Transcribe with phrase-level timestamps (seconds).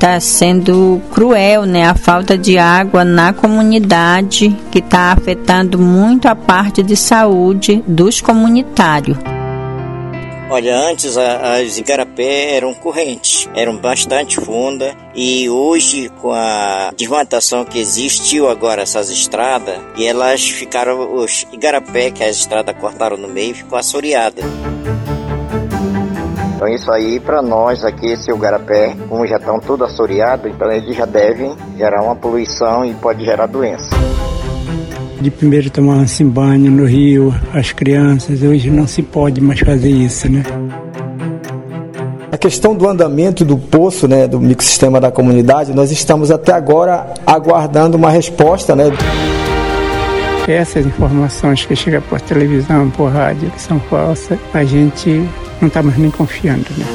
[0.00, 1.84] está sendo cruel, né?
[1.84, 8.22] A falta de água na comunidade que está afetando muito a parte de saúde dos
[8.22, 9.18] comunitários.
[10.48, 17.78] Olha, antes as igarapé eram correntes, eram bastante fundas e hoje com a desmatação que
[17.78, 23.54] existiu agora essas estradas e elas ficaram os igarapé que as estradas cortaram no meio
[23.54, 24.42] ficou assoreada.
[26.60, 30.94] Então isso aí para nós aqui, esse Ugarapé, como já estão tudo assoreado, então eles
[30.94, 33.88] já devem gerar uma poluição e pode gerar doença.
[35.18, 40.30] De primeiro tomar-se banho no rio, as crianças, hoje não se pode mais fazer isso,
[40.30, 40.42] né?
[42.30, 47.14] A questão do andamento do poço, né, do microsistema da comunidade, nós estamos até agora
[47.26, 48.84] aguardando uma resposta, né?
[50.46, 55.26] Essas informações que chegam por televisão, por rádio, que são falsas, a gente
[55.60, 56.66] não estamos tá nem confiando.
[56.76, 56.86] Né?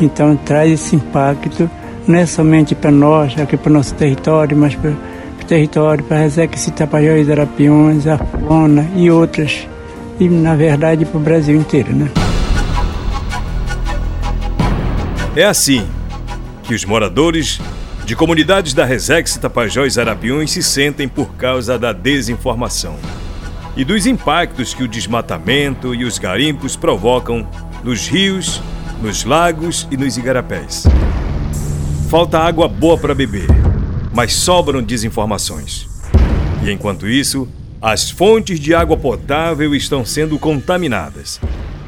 [0.00, 1.70] Então traz esse impacto
[2.06, 6.18] não é somente para nós, aqui para o nosso território, mas para o território, para
[6.18, 9.68] Resex, Tapajós, Arapiões, Afona e outras.
[10.18, 11.94] E na verdade para o Brasil inteiro.
[11.94, 12.10] Né?
[15.36, 15.86] É assim
[16.64, 17.60] que os moradores
[18.04, 22.96] de comunidades da Resex, Tapajós e Arapiões se sentem por causa da desinformação
[23.76, 27.46] e dos impactos que o desmatamento e os garimpos provocam
[27.82, 28.60] nos rios,
[29.00, 30.84] nos lagos e nos igarapés.
[32.10, 33.48] Falta água boa para beber,
[34.12, 35.88] mas sobram desinformações.
[36.62, 37.48] E enquanto isso,
[37.80, 41.40] as fontes de água potável estão sendo contaminadas.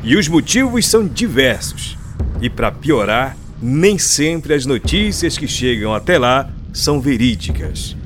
[0.02, 1.96] E os motivos são diversos.
[2.40, 7.96] E para piorar, nem sempre as notícias que chegam até lá são verídicas.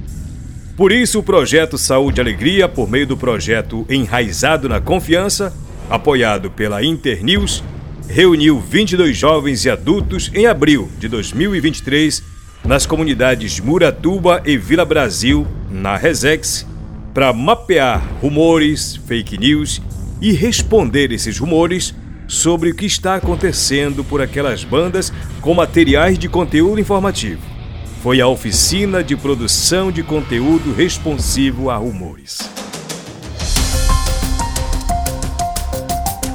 [0.79, 5.53] Por isso, o projeto Saúde e Alegria, por meio do projeto Enraizado na Confiança,
[5.91, 7.65] apoiado pela Internews,
[8.09, 12.23] reuniu 22 jovens e adultos em abril de 2023
[12.65, 16.65] nas comunidades Muratuba e Vila Brasil, na Resex,
[17.13, 19.83] para mapear rumores, fake news
[20.21, 21.93] e responder esses rumores
[22.29, 27.58] sobre o que está acontecendo por aquelas bandas com materiais de conteúdo informativo
[28.03, 32.39] foi a oficina de produção de conteúdo responsivo a rumores.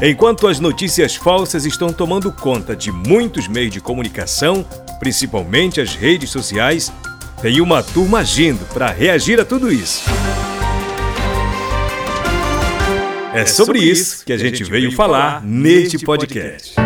[0.02, 4.66] Enquanto as notícias falsas estão tomando conta de muitos meios de comunicação,
[5.00, 6.92] principalmente as redes sociais,
[7.42, 10.04] tem uma turma agindo para reagir a tudo isso.
[13.34, 16.83] É sobre isso que a gente veio falar neste podcast.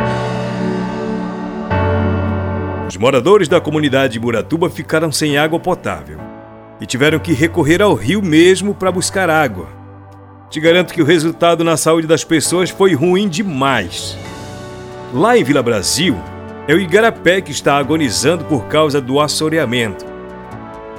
[2.97, 6.17] Os moradores da comunidade Muratuba ficaram sem água potável
[6.81, 9.67] e tiveram que recorrer ao rio mesmo para buscar água.
[10.49, 14.17] Te garanto que o resultado na saúde das pessoas foi ruim demais.
[15.13, 16.17] Lá em Vila Brasil,
[16.67, 20.03] é o Igarapé que está agonizando por causa do assoreamento.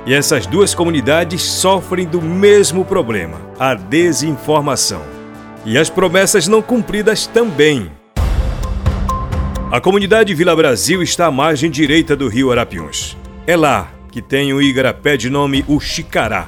[0.07, 5.03] E essas duas comunidades sofrem do mesmo problema, a desinformação.
[5.67, 7.91] E as promessas não cumpridas também.
[9.71, 13.19] A comunidade Vila Brasil está à margem direita do rio Arapiuns.
[13.47, 16.47] É lá que tem o igarapé de nome Uxicará.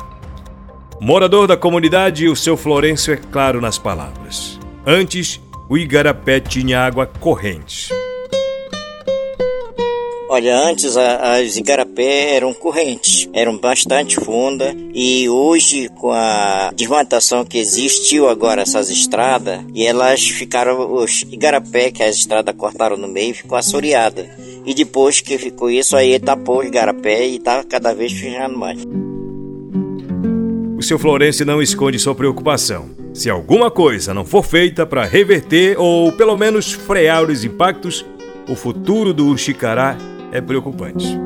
[0.99, 4.59] Morador da comunidade, o seu Florencio é claro nas palavras.
[4.87, 5.39] Antes,
[5.69, 7.93] o igarapé tinha água corrente.
[10.33, 17.59] Olha, antes as igarapé eram correntes, eram bastante fundas e hoje com a desmatação que
[17.59, 23.35] existiu agora essas estradas e elas ficaram os igarapé que as estradas cortaram no meio
[23.35, 24.25] ficou assoreada.
[24.65, 28.81] E depois que ficou isso aí tapou os igarapé e tá cada vez fechando mais.
[30.79, 32.91] O seu Florencio não esconde sua preocupação.
[33.13, 38.07] Se alguma coisa não for feita para reverter ou pelo menos frear os impactos,
[38.49, 39.99] o futuro do Uxicará
[40.33, 41.19] é preocupante.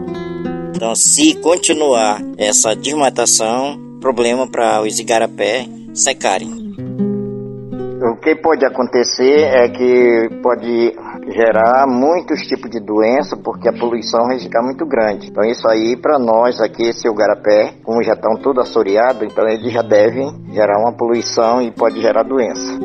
[0.74, 6.74] Então, se continuar essa desmatação, problema para os igarapé secarem.
[8.02, 10.94] O que pode acontecer é que pode
[11.32, 15.28] gerar muitos tipos de doença porque a poluição vai ficar muito grande.
[15.28, 19.72] Então isso aí para nós aqui, esse Ugarapé, como já estão tudo assoreados, então eles
[19.72, 22.78] já devem gerar uma poluição e pode gerar doença.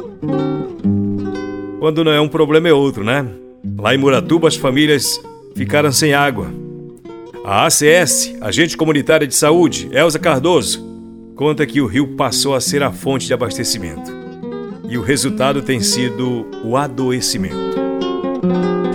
[1.79, 3.27] Quando não é um problema é outro, né?
[3.77, 5.21] Lá em Muratuba as famílias
[5.59, 6.53] ficaram sem água.
[7.43, 10.81] A ACS, Agente Comunitária de Saúde, Elza Cardoso,
[11.35, 14.09] conta que o rio passou a ser a fonte de abastecimento.
[14.87, 17.78] E o resultado tem sido o adoecimento.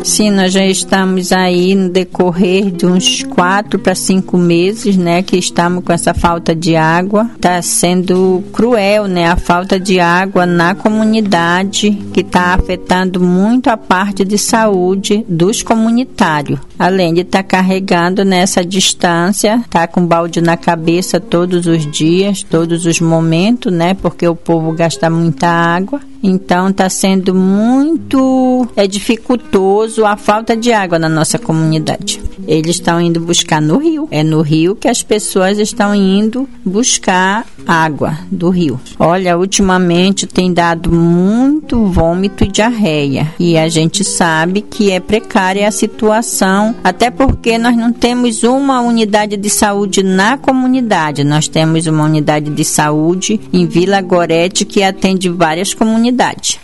[0.05, 5.35] Sim, nós já estamos aí no decorrer de uns quatro para cinco meses, né, que
[5.35, 7.31] estamos com essa falta de água.
[7.35, 13.79] Está sendo cruel, né, a falta de água na comunidade, que está afetando muito a
[13.79, 16.61] parte de saúde dos comunitários.
[16.79, 22.43] Além de estar tá carregando nessa distância, tá com balde na cabeça todos os dias,
[22.43, 26.00] todos os momentos, né, porque o povo gasta muita água.
[26.26, 32.19] Então está sendo muito é dificultoso a falta de água na nossa comunidade.
[32.47, 34.09] Eles estão indo buscar no rio.
[34.11, 38.81] É no rio que as pessoas estão indo buscar água do rio.
[38.99, 43.32] Olha, ultimamente tem dado muito vômito e diarreia.
[43.38, 48.81] E a gente sabe que é precária a situação, até porque nós não temos uma
[48.81, 51.25] unidade de saúde na comunidade.
[51.25, 56.61] Nós temos uma unidade de saúde em Vila Gorete que atende várias comunidades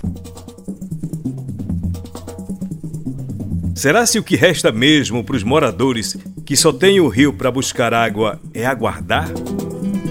[3.81, 6.14] Será se o que resta mesmo para os moradores
[6.44, 9.31] que só têm o rio para buscar água é aguardar?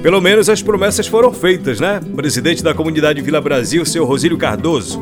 [0.01, 2.01] Pelo menos as promessas foram feitas, né?
[2.15, 4.99] Presidente da comunidade Vila Brasil, seu Rosílio Cardoso.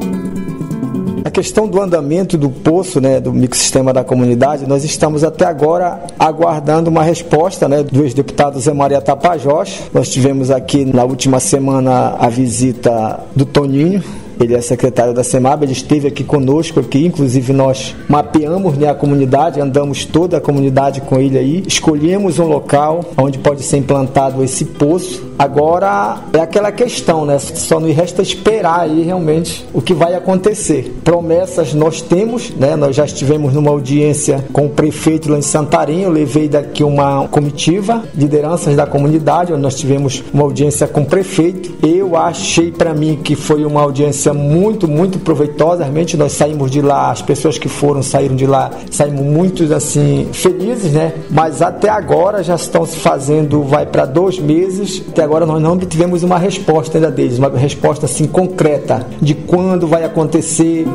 [1.38, 6.89] Questão do andamento do poço, né, do microsistema da comunidade, nós estamos até agora aguardando
[6.89, 9.84] uma resposta né, do ex-deputado Zé Maria Tapajós.
[9.94, 14.04] Nós tivemos aqui na última semana a visita do Toninho,
[14.39, 18.95] ele é secretário da SEMAB, ele esteve aqui conosco, aqui, inclusive nós mapeamos né, a
[18.95, 24.44] comunidade, andamos toda a comunidade com ele aí, escolhemos um local onde pode ser implantado
[24.44, 25.25] esse poço.
[25.38, 27.38] Agora é aquela questão, né?
[27.39, 30.95] Só nos resta esperar aí realmente o que vai acontecer.
[31.04, 32.75] Promessas nós temos, né?
[32.75, 37.28] Nós já estivemos numa audiência com o prefeito lá em Santarém, eu levei daqui uma
[37.28, 41.74] comitiva, lideranças da comunidade, onde nós tivemos uma audiência com o prefeito.
[41.86, 45.83] Eu achei para mim que foi uma audiência experiência muito, muito proveitosa.
[45.83, 50.27] Realmente nós saímos de lá, as pessoas que foram saíram de lá, saímos muito assim
[50.33, 51.13] felizes, né?
[51.29, 55.03] Mas até agora já estão se fazendo, vai para dois meses.
[55.09, 59.88] Até agora nós não tivemos uma resposta ainda deles, uma resposta assim concreta de quando
[59.88, 60.85] vai acontecer.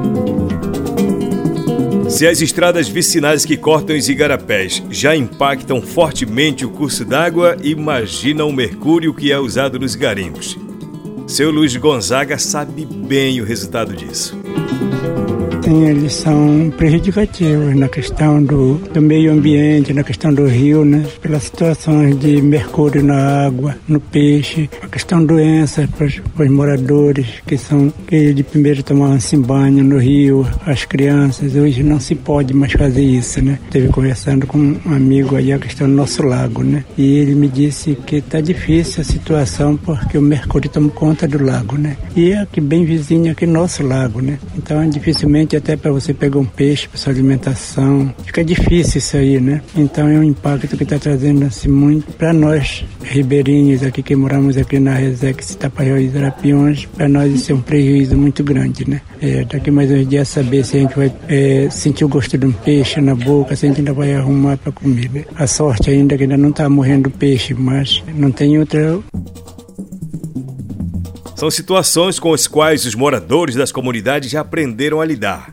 [2.08, 8.44] Se as estradas vicinais que cortam os igarapés já impactam fortemente o curso d'água, imagina
[8.44, 10.58] o mercúrio que é usado nos garimpos.
[11.26, 14.36] Seu Luiz Gonzaga sabe bem o resultado disso.
[15.72, 21.02] Eles são prejudicativos na questão do, do meio ambiente, na questão do rio, né?
[21.22, 26.50] Pelas situações de mercúrio na água, no peixe, a questão doenças para os, para os
[26.50, 31.56] moradores que são que de primeiro tomavam-se banho no rio, as crianças.
[31.56, 33.58] Hoje não se pode mais fazer isso, né?
[33.64, 36.84] Esteve conversando com um amigo aí a questão do nosso lago, né?
[36.98, 41.42] E ele me disse que está difícil a situação porque o mercúrio toma conta do
[41.42, 41.96] lago, né?
[42.14, 44.38] E é aqui bem vizinho aqui nosso lago, né?
[44.54, 48.12] Então dificilmente até para você pegar um peixe para sua alimentação.
[48.25, 49.62] Fica difícil isso aí, né?
[49.76, 54.56] Então é um impacto que está trazendo assim muito para nós ribeirinhos aqui que moramos
[54.56, 59.00] aqui na Resex Itapaió e Zarapiões, para nós isso é um prejuízo muito grande, né?
[59.20, 62.47] É, daqui mais uns dias saber se a gente vai é, sentir o gosto de
[62.47, 65.11] um peixe na boca, se a gente ainda vai arrumar para comer.
[65.12, 65.25] Né?
[65.37, 68.99] A sorte ainda é que ainda não está morrendo peixe, mas não tem outra
[71.43, 75.53] são situações com as quais os moradores das comunidades já aprenderam a lidar.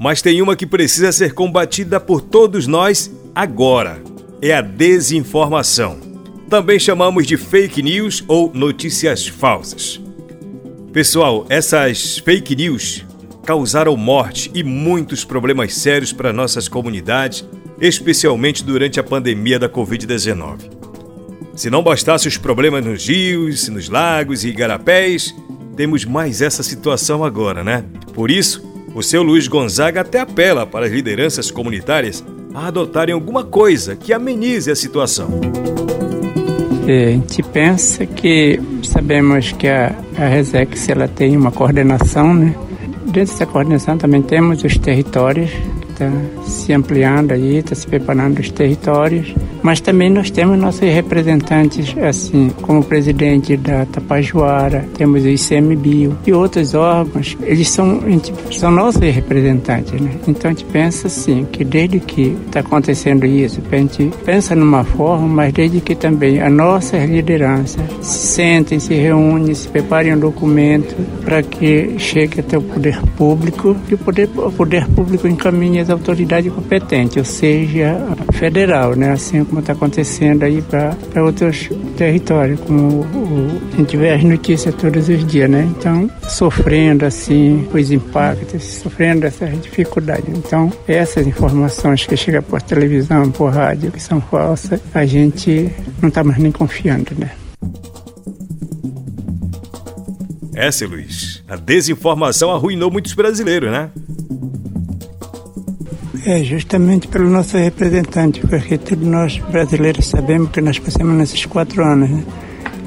[0.00, 4.02] Mas tem uma que precisa ser combatida por todos nós agora:
[4.40, 5.98] é a desinformação.
[6.48, 10.00] Também chamamos de fake news ou notícias falsas.
[10.90, 13.04] Pessoal, essas fake news
[13.44, 17.46] causaram morte e muitos problemas sérios para nossas comunidades,
[17.78, 20.83] especialmente durante a pandemia da Covid-19.
[21.56, 25.34] Se não bastasse os problemas nos rios, nos lagos e igarapés,
[25.76, 27.84] temos mais essa situação agora, né?
[28.12, 33.44] Por isso, o seu Luiz Gonzaga até apela para as lideranças comunitárias a adotarem alguma
[33.44, 35.40] coisa que amenize a situação.
[36.88, 42.54] É, a gente pensa que sabemos que a, a Resex ela tem uma coordenação, né?
[43.06, 45.50] Dentro dessa coordenação também temos os territórios
[45.94, 49.34] que estão tá se ampliando aí, está se preparando os territórios
[49.64, 56.18] mas também nós temos nossos representantes, assim, como o presidente da Tapajoara, temos o ICMBio
[56.26, 57.98] e outros órgãos, eles são,
[58.50, 60.10] são nossos representantes, né?
[60.28, 64.84] Então a gente pensa assim, que desde que está acontecendo isso, a gente pensa numa
[64.84, 70.18] forma, mas desde que também a nossa liderança se sentem, se reúnem, se preparem um
[70.18, 75.80] documento para que chegue até o poder público e o poder, o poder público encaminhe
[75.84, 77.96] as autoridades competentes, ou seja,
[78.32, 79.12] federal, né?
[79.12, 84.74] Assim como está acontecendo aí para outros territórios, como o, a gente vê as notícias
[84.74, 85.70] todos os dias, né?
[85.76, 90.28] Então, sofrendo assim os impactos, sofrendo essas dificuldades.
[90.28, 96.08] Então, essas informações que chegam por televisão, por rádio, que são falsas, a gente não
[96.08, 97.30] está mais nem confiando, né?
[100.56, 103.90] É, seu Luiz, a desinformação arruinou muitos brasileiros, né?
[106.26, 111.84] É, justamente pelo nosso representante, porque todos nós brasileiros sabemos que nós passamos nesses quatro
[111.84, 112.24] anos, né?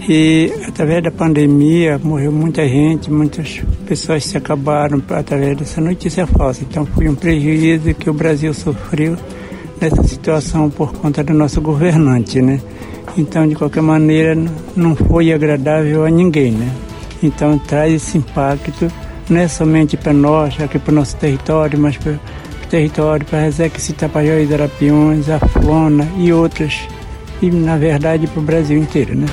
[0.10, 6.64] E através da pandemia morreu muita gente, muitas pessoas se acabaram através dessa notícia falsa.
[6.68, 9.16] Então foi um prejuízo que o Brasil sofreu
[9.80, 12.60] nessa situação por conta do nosso governante, né?
[13.16, 14.36] Então, de qualquer maneira,
[14.76, 16.72] não foi agradável a ninguém, né?
[17.22, 18.92] Então traz esse impacto
[19.30, 22.18] não é somente para nós, aqui para o nosso território, mas para
[22.68, 26.88] território para Resex, Tapajós, Arapiões, Afona e outras,
[27.42, 29.28] e na verdade para o Brasil inteiro, né?